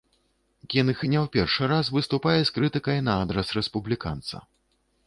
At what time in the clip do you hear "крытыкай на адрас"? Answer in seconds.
2.57-3.57